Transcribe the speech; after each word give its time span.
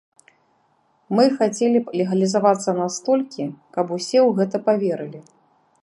Мы 1.19 1.25
хацелі 1.41 1.81
б 1.83 1.93
легалізавацца 2.01 2.69
настолькі, 2.81 3.43
каб 3.77 3.85
усе 3.99 4.19
ў 4.27 4.41
гэта 4.41 4.57
паверылі. 4.73 5.19